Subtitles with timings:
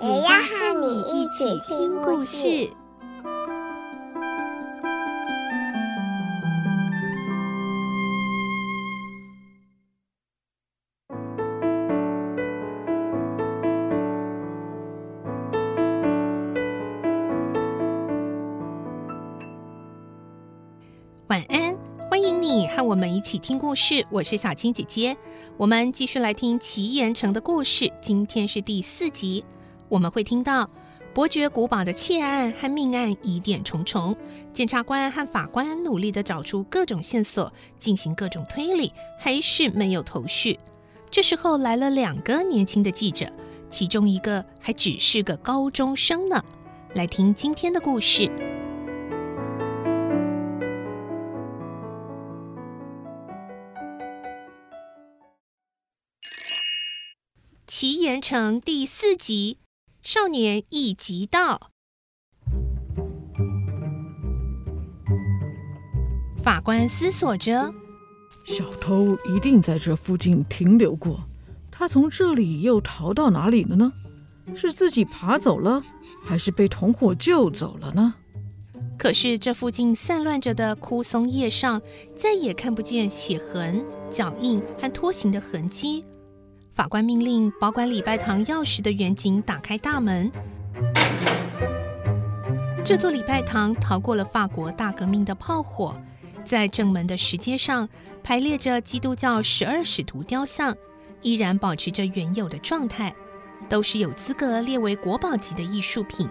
[0.00, 2.70] 也要和你一起听故事。
[21.26, 21.76] 晚安，
[22.08, 24.06] 欢迎你和我们一起听故事。
[24.10, 25.16] 我是小青姐姐，
[25.56, 27.92] 我们继续来听奇岩城的故事。
[28.00, 29.44] 今天是第四集，
[29.88, 30.68] 我们会听到
[31.14, 34.16] 伯爵古堡的窃案和命案疑点重重，
[34.52, 40.58] 检察官和法官努力地找出各种线索，进行各种推理，还是没有头绪。
[41.10, 43.32] 这时候来了两个年轻的记者，
[43.70, 46.44] 其中一个还只是个高中生呢。
[46.94, 48.30] 来听今天的故事。
[57.66, 59.58] 奇岩城第四集，
[60.10, 61.70] 少年一集到。
[66.42, 67.70] 法官思索着，
[68.46, 71.22] 小偷一定在这附近停留过。
[71.70, 73.92] 他从这里又逃到哪里了呢？
[74.56, 75.82] 是自己爬走了，
[76.24, 78.14] 还是被同伙救走了呢？
[78.98, 81.82] 可是这附近散乱着的枯松叶上，
[82.16, 86.02] 再也看不见血痕、脚印和拖行的痕迹。
[86.78, 90.30] 法官命令保管礼拜堂钥匙的远景打开大门。
[92.84, 96.00] 这座礼拜堂逃过了法国大革命的炮火，
[96.44, 97.88] 在正门的石阶上
[98.22, 100.72] 排列着基督教十二使徒雕像，
[101.20, 103.12] 依然保持着原有的状态，
[103.68, 106.28] 都是有资格列为国宝级的艺术品。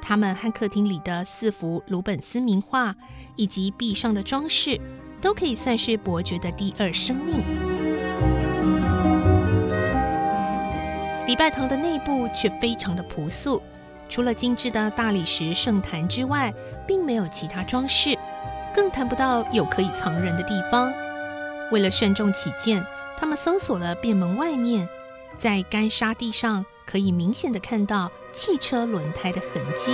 [0.00, 2.96] 它们和客厅里的四幅鲁本斯名画
[3.36, 4.80] 以及壁上的装饰，
[5.20, 7.42] 都可以算是伯爵的第二生命。
[11.34, 13.60] 礼拜堂的内部却非常的朴素，
[14.08, 16.54] 除了精致的大理石圣坛之外，
[16.86, 18.16] 并没有其他装饰，
[18.72, 20.92] 更谈不到有可以藏人的地方。
[21.72, 22.80] 为了慎重起见，
[23.18, 24.88] 他们搜索了便门外面，
[25.36, 29.92] 在干沙地上可以明显的看到汽车轮胎的痕迹。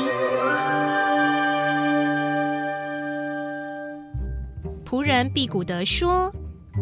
[4.85, 6.31] 仆人毕古德说：“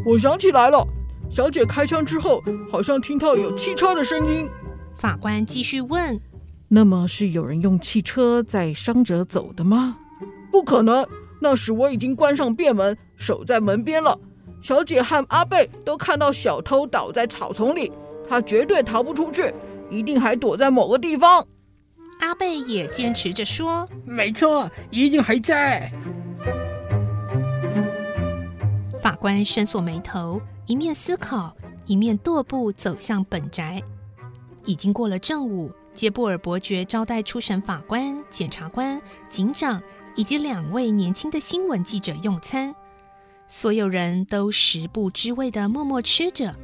[0.05, 0.85] 我想起来了。”
[1.31, 4.49] 小姐开枪之后，好像听到有汽车的声音。
[4.97, 6.21] 法官继续问
[6.69, 9.97] ：“那么是有人用汽车载伤者走的吗
[10.51, 11.07] ？”“不可能，
[11.41, 14.19] 那时我已经关上便门，守在门边了。
[14.61, 17.93] 小姐和阿贝都看到小偷倒在草丛里，
[18.29, 19.55] 他绝对逃不出去，
[19.89, 21.47] 一定还躲在某个地方。”
[22.21, 25.93] 阿贝也坚持着说：“没错，一定还在。”
[29.01, 30.41] 法官深锁眉头。
[30.69, 31.57] 一面思考，
[31.87, 33.83] 一面踱步走向本宅。
[34.67, 39.83] 已经过了正午，杰布尔伯爵招待初审法官、检察官、警长
[40.15, 42.75] 以及两位年轻的新闻记者用餐。
[43.47, 46.55] 所有人都食不知味地默默吃着。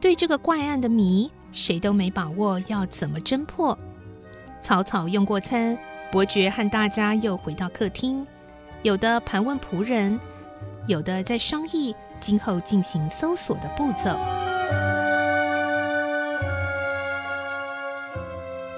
[0.00, 3.76] 对这个怪案的谜，谁都没把握要怎么侦破。
[4.60, 5.76] 草草用过餐，
[6.12, 8.24] 伯爵和大家又回到客厅，
[8.84, 10.20] 有的盘问仆人，
[10.86, 11.94] 有的在商议。
[12.18, 14.16] 今后进行搜索的步骤。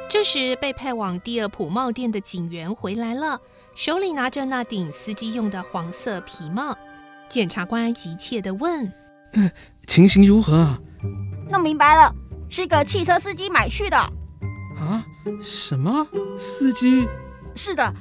[0.08, 3.38] 这时，被派往第二普帽店的警员回来了，
[3.74, 6.74] 手里拿着那顶司机用的黄色皮帽。
[7.28, 8.90] 检察官急切地问
[9.34, 9.50] ：“嗯，
[9.86, 10.78] 情形如何啊
[11.50, 12.14] ？”“弄明白了，
[12.48, 13.96] 是个汽车司机买去的。
[14.80, 15.04] ”“啊？
[15.42, 16.06] 什么
[16.38, 17.06] 司机
[17.56, 17.92] ？”“是的，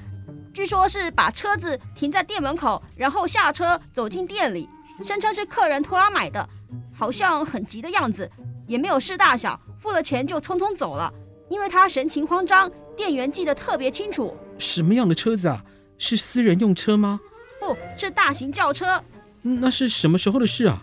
[0.53, 4.69] 据说是把车子停在店门口，然后下车走进店里。”
[5.03, 6.47] 声称是客人托他买的，
[6.93, 8.29] 好像很急的样子，
[8.67, 11.11] 也没有试大小，付了钱就匆匆走了。
[11.49, 14.37] 因为他神情慌张，店员记得特别清楚。
[14.59, 15.63] 什么样的车子啊？
[15.97, 17.19] 是私人用车吗？
[17.59, 19.03] 不是大型轿车。
[19.41, 20.81] 那是什么时候的事啊？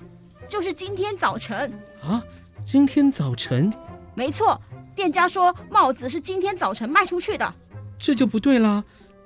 [0.49, 1.73] 就是今天早晨。
[2.03, 2.21] 啊，
[2.65, 3.73] 今天早晨？
[4.15, 4.61] 没错，
[4.97, 7.55] 店家说帽子是今天早晨卖出去的。
[7.99, 8.83] 这就不对啦，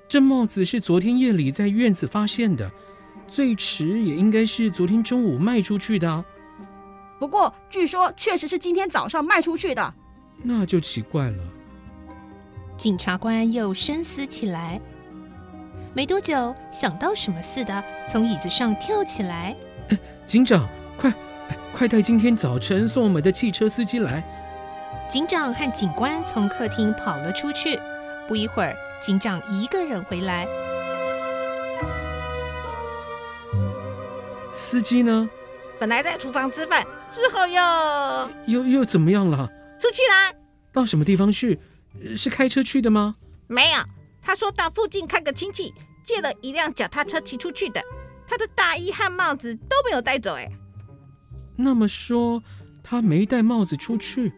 [0.08, 2.70] 这帽子是昨天夜里在院子发现的。
[3.26, 6.24] 最迟也应该是昨天中午卖出去的啊。
[7.18, 9.94] 不过据说确实是今天早上卖出去的。
[10.42, 11.38] 那就奇怪了。
[12.76, 14.80] 警察官又深思起来，
[15.94, 19.56] 没多久想到什么似的，从椅子上跳起来。
[20.26, 20.68] 警长，
[20.98, 21.12] 快，
[21.74, 24.22] 快带今天早晨送我们的汽车司机来！
[25.08, 27.78] 警长和警官从客厅跑了出去。
[28.26, 30.48] 不一会儿，警长一个人回来。
[34.50, 35.28] 司机呢？
[35.78, 39.46] 本来在厨房吃饭，之后又又又怎么样了？
[39.78, 40.32] 出去啦。
[40.72, 41.60] 到什么地方去？
[42.16, 43.16] 是开车去的吗？
[43.46, 43.84] 没有，
[44.22, 47.82] 他说到附近看个亲戚，借了一辆脚踏车骑出去的。
[48.26, 50.50] 他的大衣和帽子都没有带走，哎。
[51.56, 52.42] 那么说，
[52.82, 54.32] 他没戴帽子出去？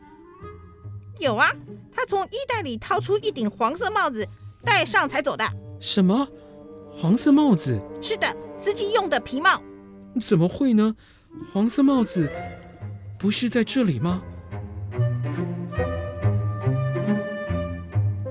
[1.21, 1.53] 有啊，
[1.95, 4.27] 他从衣袋里掏出一顶黄色帽子，
[4.67, 5.45] 戴上才走的。
[5.81, 6.29] 什么？
[6.91, 7.81] 黄色帽子？
[8.03, 8.27] 是的，
[8.59, 9.63] 司机用的皮帽。
[10.21, 10.95] 怎么会呢？
[11.53, 12.29] 黄色帽子
[13.19, 14.23] 不是在这里吗？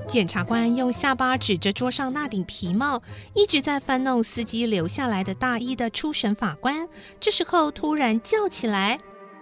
[0.08, 3.02] 检察官用下巴指着桌上那顶皮帽，
[3.34, 6.88] 一直在翻弄司机留下来的大衣的初审法官，
[7.20, 8.98] 这时候突然叫起来：“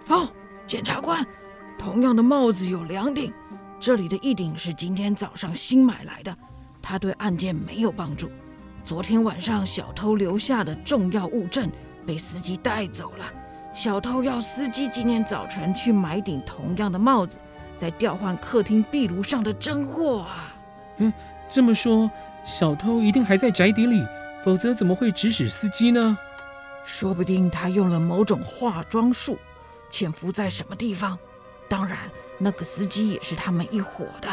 [0.09, 0.27] 哦，
[0.67, 1.25] 检察官，
[1.77, 3.31] 同样的帽子有两顶，
[3.79, 6.35] 这里的一顶是今天早上新买来的，
[6.87, 8.29] 它对案件没有帮助。
[8.83, 11.71] 昨天晚上小偷留下的重要物证
[12.05, 13.25] 被司机带走了，
[13.73, 17.39] 小偷要司机今天早晨去买顶同样的帽子，
[17.75, 20.55] 再调换客厅壁炉上的真货啊。”
[20.97, 21.11] 嗯，
[21.49, 22.09] 这么说，
[22.45, 24.05] 小偷一定还在宅邸里，
[24.43, 26.15] 否则怎么会指使司机呢？
[26.85, 29.39] 说不定他用了某种化妆术，
[29.89, 31.17] 潜伏在什么地方。
[31.67, 31.97] 当然，
[32.37, 34.29] 那个司机也是他们一伙的。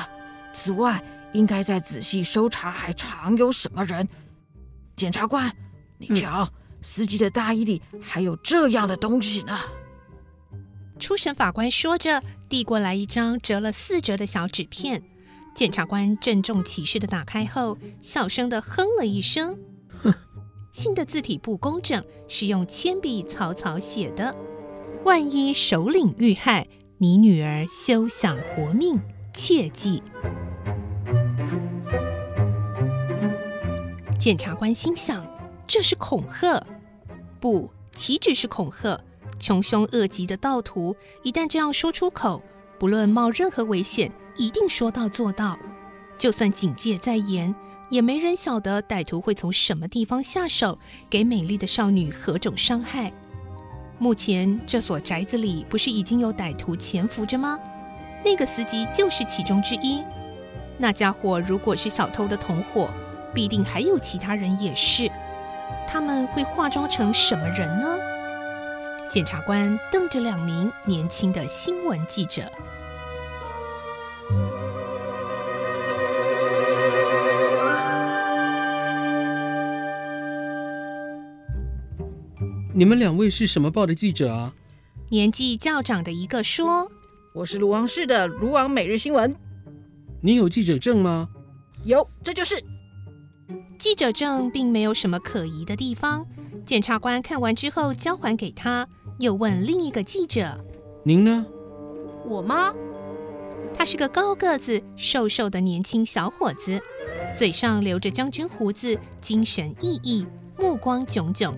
[0.52, 1.02] 此外，
[1.32, 4.08] 应该再仔细搜查，还藏有什么人？
[4.96, 5.54] 检察官，
[5.98, 6.48] 你瞧，
[6.82, 9.58] 司机的大衣里还有这样的东西呢。
[10.98, 15.02] 初审法官说着，递过来一张折了四折的小纸片。
[15.54, 19.58] 检察官郑重其事的打开后，小声的哼了一声。
[20.02, 20.14] 哼，
[20.72, 24.34] 信的字体不工整，是用铅笔草草写的。
[25.04, 26.68] 万一首领遇害，
[26.98, 29.00] 你女儿休想活命，
[29.34, 30.02] 切记。
[34.22, 35.26] 检察官心想，
[35.66, 36.64] 这是恐吓，
[37.40, 39.00] 不，岂止是恐吓。
[39.36, 42.40] 穷凶恶极的盗徒，一旦这样说出口，
[42.78, 44.12] 不论冒任何危险。
[44.36, 45.58] 一定说到做到，
[46.16, 47.52] 就算警戒再严，
[47.90, 50.78] 也没人晓得歹徒会从什么地方下手，
[51.10, 53.12] 给美丽的少女何种伤害。
[53.98, 57.58] 目前这所宅子里不是已经有歹徒潜伏着吗？
[58.24, 60.00] 那个司机就是其中之一。
[60.78, 62.88] 那家伙如果是小偷的同伙，
[63.34, 65.10] 必定还有其他人也是。
[65.86, 67.86] 他们会化妆成什么人呢？
[69.10, 72.42] 检察官瞪着两名年轻的新闻记者。
[82.74, 84.54] 你们两位是什么报的记者啊？
[85.10, 86.90] 年纪较长的一个说
[87.34, 89.36] ：“我是卢王市的卢王每日新闻。”
[90.22, 91.28] 你有记者证吗？
[91.84, 92.58] 有，这就是。
[93.82, 96.24] 记者证并没有什么可疑的地方。
[96.64, 98.86] 检察官看完之后交还给他，
[99.18, 100.56] 又问另一个记者
[101.02, 101.44] ：“您呢
[102.24, 102.72] ？”“我吗？”
[103.74, 106.80] 他是个高个子、瘦瘦的年轻小伙子，
[107.36, 110.24] 嘴上留着将军胡子，精神奕奕，
[110.56, 111.52] 目光炯炯。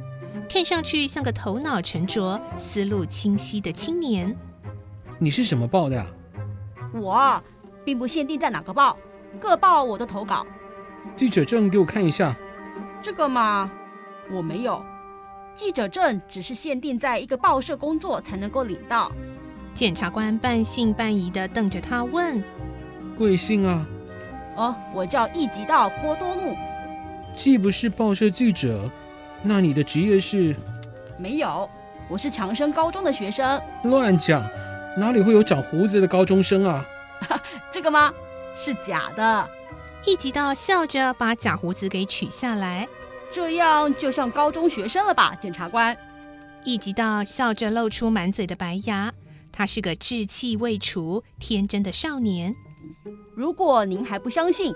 [0.48, 4.34] 看上去像个头脑沉着、思路清晰的青年。
[5.18, 6.06] 你是什么报的呀？
[6.94, 7.42] 我
[7.84, 8.96] 并不限定在哪个报，
[9.38, 10.46] 各报我都投稿。
[11.16, 12.34] 记者证给我看一下。
[13.00, 13.70] 这个嘛，
[14.30, 14.84] 我没有。
[15.54, 19.12] 记者证只是限定在一个报社工作才能够领到。
[19.73, 22.42] 检察官半信半疑地瞪着他问
[23.16, 23.87] ：“贵姓啊
[24.56, 26.56] ？”“哦，我叫易吉道波多路。
[27.34, 28.90] ”“既不是报社记者。”
[29.42, 30.56] 那你的职业是？
[31.18, 31.68] 没有，
[32.08, 33.61] 我是强生高中的学生。
[33.84, 34.42] 乱讲，
[34.96, 36.84] 哪里会有长胡子的高中生啊？
[37.70, 38.12] 这个吗？
[38.56, 39.49] 是假的。
[40.06, 42.87] 易吉道笑着把假胡子给取下来，
[43.32, 45.34] 这样就像高中学生了吧？
[45.40, 45.96] 检察官。
[46.62, 49.12] 一吉道笑着露出满嘴的白牙，
[49.50, 52.54] 他是个稚气未除、天真的少年。
[53.34, 54.75] 如果您还不相信，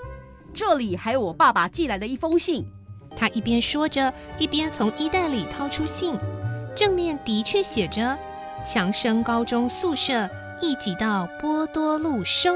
[0.55, 2.65] 这里还有我爸爸寄来的一封信。
[3.15, 6.17] 他一边说着，一边从衣袋里掏出信，
[6.75, 8.19] 正面的确写着
[8.65, 10.29] “强生高中宿舍
[10.63, 12.55] 一吉道波多路收”。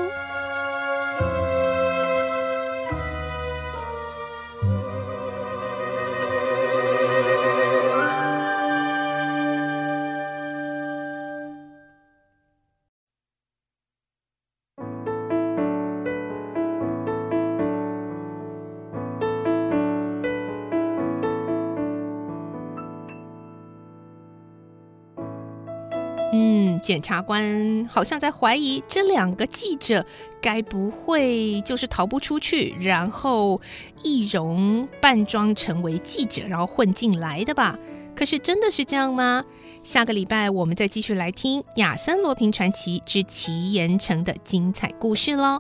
[26.82, 30.04] 检察官好像在怀疑这两个记者，
[30.40, 33.60] 该不会就是逃不出去，然后
[34.02, 37.78] 易容扮装成为记者，然后混进来的吧？
[38.14, 39.42] 可是真的是这样吗？
[39.82, 45.58] 下个礼拜我们再继续来听亚森罗平传奇之奇岩城的精彩故事喽。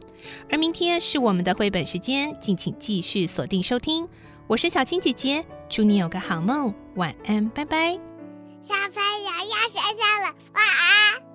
[0.50, 4.06] 而明天是我们的绘本时间，敬请继续锁定收听。
[4.46, 8.11] 我是小青姐姐，祝你有个好梦，晚安，拜拜。
[8.64, 11.31] 小朋友要睡觉了，晚安。